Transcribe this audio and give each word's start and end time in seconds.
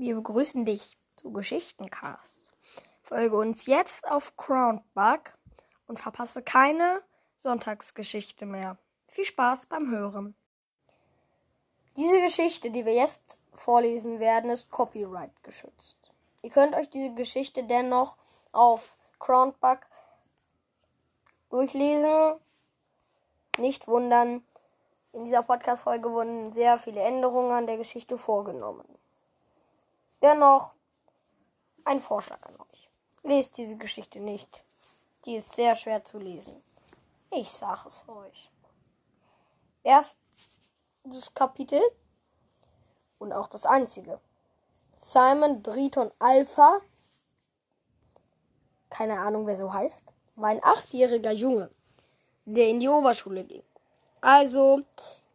Wir 0.00 0.14
begrüßen 0.14 0.64
dich 0.64 0.96
zu 1.16 1.30
Geschichtencast. 1.30 2.50
Folge 3.02 3.36
uns 3.36 3.66
jetzt 3.66 4.10
auf 4.10 4.34
Crownbug 4.38 5.20
und 5.88 6.00
verpasse 6.00 6.40
keine 6.40 7.02
Sonntagsgeschichte 7.42 8.46
mehr. 8.46 8.78
Viel 9.08 9.26
Spaß 9.26 9.66
beim 9.66 9.90
Hören. 9.90 10.34
Diese 11.98 12.18
Geschichte, 12.22 12.70
die 12.70 12.86
wir 12.86 12.94
jetzt 12.94 13.38
vorlesen 13.52 14.20
werden, 14.20 14.48
ist 14.48 14.70
Copyright 14.70 15.42
geschützt. 15.42 15.98
Ihr 16.40 16.48
könnt 16.48 16.74
euch 16.74 16.88
diese 16.88 17.12
Geschichte 17.12 17.64
dennoch 17.64 18.16
auf 18.52 18.96
Crownbug 19.18 19.80
durchlesen. 21.50 22.40
Nicht 23.58 23.86
wundern, 23.86 24.42
in 25.12 25.26
dieser 25.26 25.42
Podcast-Folge 25.42 26.10
wurden 26.10 26.52
sehr 26.52 26.78
viele 26.78 27.02
Änderungen 27.02 27.50
an 27.50 27.66
der 27.66 27.76
Geschichte 27.76 28.16
vorgenommen. 28.16 28.99
Dennoch 30.22 30.74
ein 31.84 32.00
Vorschlag 32.00 32.42
an 32.42 32.56
euch. 32.70 32.90
Lest 33.22 33.56
diese 33.56 33.76
Geschichte 33.76 34.20
nicht. 34.20 34.62
Die 35.24 35.36
ist 35.36 35.52
sehr 35.52 35.74
schwer 35.74 36.04
zu 36.04 36.18
lesen. 36.18 36.62
Ich 37.30 37.50
sage 37.50 37.88
es 37.88 38.04
euch. 38.08 38.50
Erstes 39.82 41.34
Kapitel 41.34 41.80
und 43.18 43.32
auch 43.32 43.46
das 43.48 43.66
einzige. 43.66 44.20
Simon 44.96 45.62
Driton 45.62 46.10
Alpha, 46.18 46.80
keine 48.90 49.18
Ahnung 49.20 49.46
wer 49.46 49.56
so 49.56 49.72
heißt, 49.72 50.12
war 50.36 50.50
ein 50.50 50.62
achtjähriger 50.62 51.32
Junge, 51.32 51.70
der 52.44 52.68
in 52.68 52.80
die 52.80 52.88
Oberschule 52.88 53.44
ging. 53.44 53.62
Also, 54.20 54.82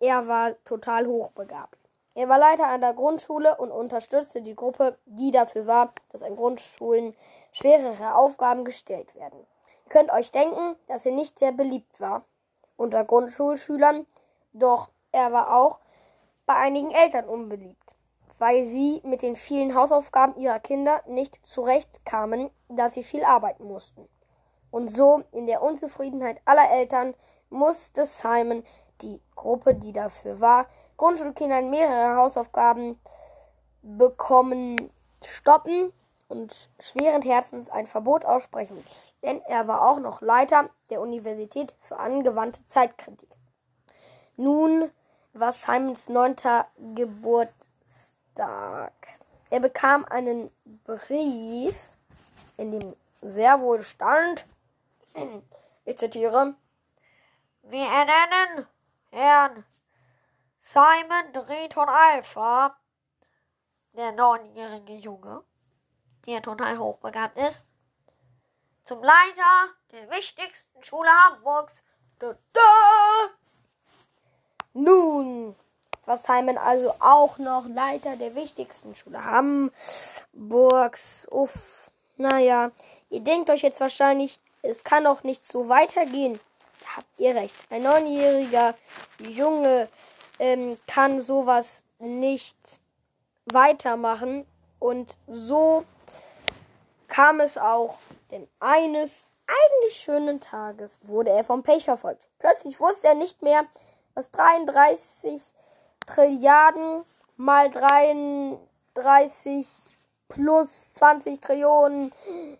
er 0.00 0.26
war 0.26 0.62
total 0.64 1.06
hochbegabt. 1.06 1.78
Er 2.16 2.28
war 2.28 2.38
Leiter 2.38 2.78
der 2.78 2.94
Grundschule 2.94 3.56
und 3.56 3.72
unterstützte 3.72 4.40
die 4.40 4.54
Gruppe, 4.54 4.96
die 5.04 5.32
dafür 5.32 5.66
war, 5.66 5.92
dass 6.10 6.22
an 6.22 6.36
Grundschulen 6.36 7.16
schwerere 7.50 8.14
Aufgaben 8.14 8.64
gestellt 8.64 9.14
werden. 9.16 9.40
Ihr 9.84 9.90
könnt 9.90 10.12
euch 10.12 10.30
denken, 10.30 10.76
dass 10.86 11.04
er 11.04 11.12
nicht 11.12 11.38
sehr 11.38 11.52
beliebt 11.52 12.00
war 12.00 12.24
unter 12.76 13.04
Grundschulschülern, 13.04 14.06
doch 14.52 14.90
er 15.12 15.32
war 15.32 15.56
auch 15.56 15.78
bei 16.46 16.54
einigen 16.54 16.92
Eltern 16.92 17.28
unbeliebt, 17.28 17.94
weil 18.38 18.66
sie 18.66 19.00
mit 19.04 19.22
den 19.22 19.34
vielen 19.34 19.74
Hausaufgaben 19.74 20.36
ihrer 20.36 20.60
Kinder 20.60 21.02
nicht 21.06 21.44
zurechtkamen, 21.44 22.50
da 22.68 22.90
sie 22.90 23.02
viel 23.02 23.24
arbeiten 23.24 23.64
mussten. 23.64 24.08
Und 24.70 24.88
so 24.88 25.22
in 25.32 25.46
der 25.46 25.62
Unzufriedenheit 25.62 26.40
aller 26.44 26.70
Eltern 26.70 27.14
musste 27.50 28.06
Simon 28.06 28.64
die 29.02 29.20
Gruppe, 29.34 29.74
die 29.74 29.92
dafür 29.92 30.40
war, 30.40 30.66
Grundschulkindern 30.96 31.70
mehrere 31.70 32.16
Hausaufgaben 32.16 32.98
bekommen, 33.82 34.90
stoppen 35.22 35.92
und 36.28 36.70
schweren 36.80 37.22
Herzens 37.22 37.68
ein 37.68 37.86
Verbot 37.86 38.24
aussprechen, 38.24 38.82
denn 39.22 39.40
er 39.42 39.68
war 39.68 39.88
auch 39.88 39.98
noch 39.98 40.20
Leiter 40.20 40.70
der 40.90 41.00
Universität 41.00 41.76
für 41.80 41.98
angewandte 41.98 42.66
Zeitkritik. 42.66 43.28
Nun 44.36 44.90
war 45.32 45.52
Simons 45.52 46.08
neunter 46.08 46.66
Geburtstag. 46.94 48.92
Er 49.50 49.60
bekam 49.60 50.04
einen 50.06 50.50
Brief, 50.84 51.92
in 52.56 52.72
dem 52.72 52.96
sehr 53.20 53.60
wohl 53.60 53.82
stand, 53.82 54.46
ich 55.84 55.98
zitiere, 55.98 56.54
wir 57.62 57.86
ernennen 57.86 58.66
Herrn 59.10 59.64
Simon 60.72 61.32
Drehton 61.32 61.88
Alpha, 61.88 62.76
der 63.92 64.12
neunjährige 64.12 64.94
Junge, 64.94 65.44
der 66.26 66.42
total 66.42 66.78
hochbegabt 66.78 67.36
ist, 67.36 67.62
zum 68.84 69.02
Leiter 69.02 69.68
der 69.92 70.10
wichtigsten 70.10 70.82
Schule 70.82 71.10
Hamburgs. 71.10 71.72
Da, 72.18 72.34
da. 72.52 73.30
Nun 74.72 75.54
war 76.06 76.18
Simon 76.18 76.58
also 76.58 76.94
auch 76.98 77.38
noch 77.38 77.66
Leiter 77.68 78.16
der 78.16 78.34
wichtigsten 78.34 78.94
Schule 78.94 79.24
Hamburgs. 79.24 81.26
Uff, 81.30 81.90
naja, 82.16 82.72
ihr 83.10 83.20
denkt 83.20 83.50
euch 83.50 83.62
jetzt 83.62 83.80
wahrscheinlich, 83.80 84.40
es 84.62 84.82
kann 84.82 85.04
doch 85.04 85.22
nicht 85.22 85.46
so 85.46 85.68
weitergehen 85.68 86.40
habt 86.96 87.08
ihr 87.18 87.34
recht. 87.34 87.56
Ein 87.70 87.82
neunjähriger 87.82 88.74
Junge 89.18 89.88
ähm, 90.38 90.78
kann 90.86 91.20
sowas 91.20 91.84
nicht 91.98 92.56
weitermachen. 93.46 94.46
Und 94.78 95.16
so 95.26 95.84
kam 97.08 97.40
es 97.40 97.56
auch, 97.56 97.96
denn 98.30 98.46
eines 98.60 99.26
eigentlich 99.46 99.96
schönen 99.96 100.40
Tages 100.40 101.00
wurde 101.02 101.30
er 101.30 101.44
vom 101.44 101.62
Pech 101.62 101.84
verfolgt. 101.84 102.26
Plötzlich 102.38 102.80
wusste 102.80 103.08
er 103.08 103.14
nicht 103.14 103.42
mehr, 103.42 103.62
was 104.14 104.30
33 104.30 105.54
Trilliarden 106.06 107.04
mal 107.36 107.70
33 107.70 109.66
plus 110.28 110.94
20 110.94 111.40
Trillionen 111.40 112.12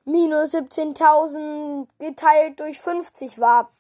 minus 0.04 0.54
17.000 0.54 1.86
geteilt 1.98 2.60
durch 2.60 2.80
50 2.80 3.38
war. 3.38 3.70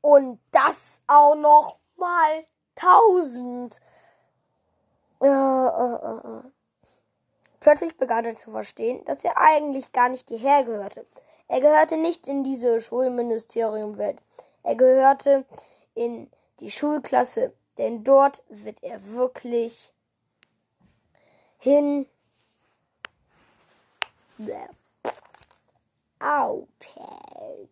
Und 0.00 0.38
das 0.50 1.00
auch 1.06 1.34
noch 1.34 1.76
mal 1.96 2.44
tausend. 2.74 3.80
Äh, 5.20 5.26
äh, 5.26 5.28
äh. 5.28 6.42
Plötzlich 7.60 7.96
begann 7.96 8.24
er 8.24 8.34
zu 8.34 8.50
verstehen, 8.50 9.04
dass 9.06 9.24
er 9.24 9.38
eigentlich 9.38 9.92
gar 9.92 10.08
nicht 10.08 10.28
hierher 10.28 10.64
gehörte. 10.64 11.06
Er 11.48 11.60
gehörte 11.60 11.96
nicht 11.96 12.26
in 12.26 12.44
diese 12.44 12.80
Schulministeriumwelt. 12.80 14.20
Er 14.62 14.76
gehörte 14.76 15.44
in 15.94 16.30
die 16.60 16.70
Schulklasse, 16.70 17.52
denn 17.78 18.04
dort 18.04 18.42
wird 18.48 18.82
er 18.82 19.04
wirklich 19.12 19.92
hin. 21.58 22.06
Outtake. 26.18 27.68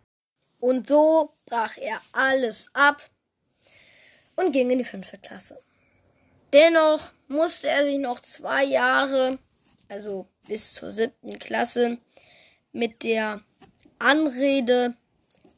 Und 0.61 0.87
so 0.87 1.31
brach 1.47 1.77
er 1.77 2.01
alles 2.13 2.71
ab 2.73 3.03
und 4.43 4.53
ging 4.53 4.71
in 4.71 4.79
die 4.79 4.85
fünfte 4.85 5.19
Klasse. 5.19 5.61
Dennoch 6.53 7.13
musste 7.29 7.69
er 7.69 7.85
sich 7.85 7.99
noch 7.99 8.21
zwei 8.21 8.65
Jahre, 8.65 9.39
also 9.89 10.27
bis 10.47 10.75
zur 10.75 10.91
siebten 10.91 11.39
Klasse, 11.39 11.99
mit 12.73 13.03
der 13.03 13.41
Anrede 13.99 14.95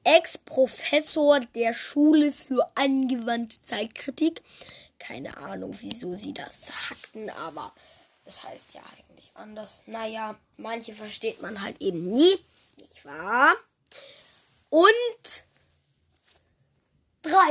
Ex-Professor 0.04 1.40
der 1.40 1.72
Schule 1.72 2.32
für 2.32 2.70
angewandte 2.74 3.56
Zeitkritik. 3.64 4.42
Keine 4.98 5.36
Ahnung, 5.38 5.76
wieso 5.80 6.16
sie 6.16 6.34
das 6.34 6.66
sagten, 6.66 7.30
aber 7.30 7.72
es 8.24 8.42
heißt 8.44 8.74
ja 8.74 8.82
eigentlich 8.92 9.30
anders. 9.34 9.82
Naja, 9.86 10.36
manche 10.56 10.92
versteht 10.92 11.42
man 11.42 11.62
halt 11.62 11.80
eben 11.80 12.10
nie, 12.10 12.36
nicht 12.78 13.04
wahr? 13.04 13.54
und 14.74 15.44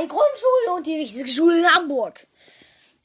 drei 0.04 0.16
Grundschulen 0.16 0.76
und 0.76 0.86
die 0.86 0.98
wichtigste 0.98 1.28
Schule 1.28 1.58
in 1.58 1.74
Hamburg. 1.74 2.26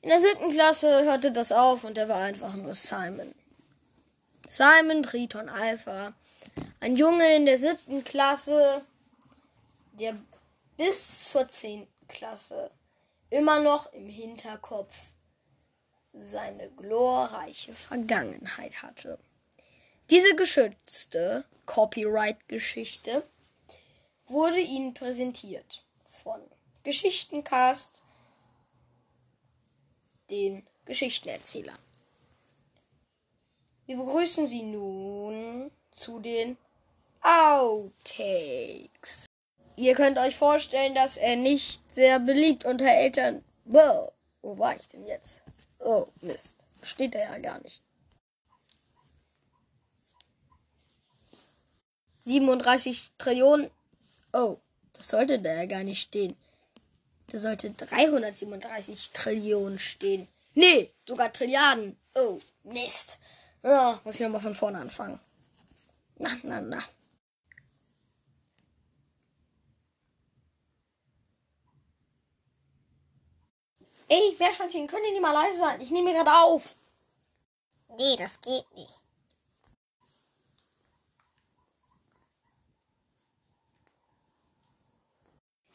In 0.01 0.09
der 0.09 0.19
siebten 0.19 0.51
Klasse 0.51 1.03
hörte 1.03 1.31
das 1.31 1.51
auf 1.51 1.83
und 1.83 1.97
er 1.97 2.07
war 2.07 2.21
einfach 2.21 2.55
nur 2.55 2.73
Simon. 2.73 3.33
Simon 4.47 5.03
Triton 5.03 5.49
Alpha. 5.49 6.13
Ein 6.79 6.95
Junge 6.95 7.35
in 7.35 7.45
der 7.45 7.57
siebten 7.57 8.03
Klasse, 8.03 8.81
der 9.93 10.15
bis 10.77 11.29
zur 11.29 11.47
zehnten 11.47 12.07
Klasse 12.07 12.71
immer 13.29 13.59
noch 13.61 13.91
im 13.93 14.07
Hinterkopf 14.07 14.95
seine 16.13 16.69
glorreiche 16.71 17.73
Vergangenheit 17.73 18.81
hatte. 18.81 19.19
Diese 20.09 20.35
geschützte 20.35 21.45
Copyright-Geschichte 21.65 23.23
wurde 24.25 24.59
Ihnen 24.59 24.93
präsentiert 24.95 25.83
von 26.09 26.41
Geschichtencast, 26.83 28.01
den 30.29 30.65
Geschichtenerzähler. 30.85 31.73
Wir 33.85 33.97
begrüßen 33.97 34.47
Sie 34.47 34.63
nun 34.63 35.71
zu 35.91 36.19
den 36.19 36.57
Outtakes. 37.21 39.25
Ihr 39.75 39.95
könnt 39.95 40.17
euch 40.17 40.35
vorstellen, 40.35 40.93
dass 40.93 41.17
er 41.17 41.35
nicht 41.35 41.93
sehr 41.93 42.19
beliebt 42.19 42.65
unter 42.65 42.85
Eltern. 42.85 43.43
Wow, 43.65 44.11
wo 44.41 44.57
war 44.57 44.75
ich 44.75 44.87
denn 44.87 45.05
jetzt? 45.05 45.41
Oh, 45.79 46.07
Mist. 46.21 46.57
Steht 46.81 47.15
er 47.15 47.31
ja 47.31 47.37
gar 47.39 47.59
nicht. 47.61 47.81
37 52.19 53.11
Trillionen 53.17 53.71
Oh, 54.33 54.57
das 54.93 55.07
sollte 55.07 55.39
da 55.39 55.53
ja 55.53 55.65
gar 55.65 55.83
nicht 55.83 56.01
stehen. 56.01 56.35
Da 57.31 57.37
sollte 57.37 57.71
337 57.71 59.11
Trillionen 59.11 59.79
stehen. 59.79 60.27
Nee, 60.55 60.91
sogar 61.07 61.31
Trilliarden. 61.31 61.95
Oh, 62.15 62.39
Mist. 62.63 63.19
Ja, 63.63 63.99
muss 64.03 64.15
ich 64.15 64.21
nochmal 64.21 64.41
von 64.41 64.55
vorne 64.55 64.79
anfangen. 64.79 65.19
Na, 66.17 66.35
na, 66.43 66.59
na. 66.59 66.83
Ey, 74.07 74.35
Meerschweinchen, 74.39 74.87
können 74.87 75.03
die 75.05 75.11
nicht 75.11 75.21
mal 75.21 75.31
leise 75.31 75.59
sein? 75.59 75.81
Ich 75.81 75.91
nehme 75.91 76.13
gerade 76.13 76.33
auf. 76.33 76.75
Nee, 77.95 78.15
das 78.17 78.41
geht 78.41 78.65
nicht. 78.73 79.03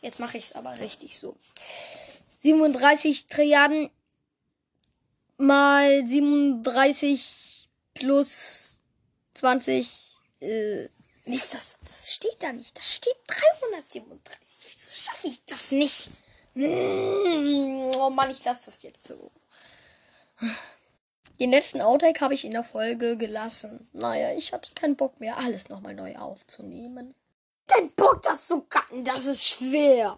Jetzt 0.05 0.21
mache 0.21 0.37
ich 0.37 0.51
es 0.51 0.55
aber 0.55 0.79
richtig 0.81 1.19
so. 1.19 1.35
37 2.43 3.27
Trilliarden 3.27 3.89
mal 5.39 6.07
37 6.07 7.71
plus 7.95 8.75
20. 9.33 10.19
Äh, 10.41 10.89
Mist, 11.25 11.55
das, 11.55 11.79
das 11.83 12.13
steht 12.13 12.37
da 12.41 12.53
nicht. 12.53 12.77
Das 12.77 12.95
steht 12.95 13.17
337. 13.29 14.13
Wieso 14.71 14.91
schaffe 14.91 15.27
ich 15.27 15.43
das 15.47 15.71
nicht? 15.71 16.11
Mm, 16.53 17.93
oh 17.97 18.11
Mann, 18.11 18.31
ich 18.31 18.45
lasse 18.45 18.67
das 18.67 18.83
jetzt 18.83 19.09
so. 19.09 19.33
Den 21.41 21.51
letzten 21.51 21.81
Outtake 21.81 22.21
habe 22.21 22.35
ich 22.35 22.45
in 22.45 22.53
der 22.53 22.63
Folge 22.63 23.17
gelassen. 23.17 23.89
Naja, 23.95 24.37
ich 24.37 24.53
hatte 24.53 24.75
keinen 24.75 24.97
Bock 24.97 25.19
mehr, 25.19 25.39
alles 25.39 25.71
nochmal 25.71 25.95
neu 25.95 26.15
aufzunehmen. 26.17 27.15
Dein 27.67 27.91
Bock, 27.95 28.23
das 28.23 28.47
zu 28.47 28.61
cutten, 28.69 29.05
das 29.05 29.25
ist 29.27 29.47
schwer. 29.47 30.13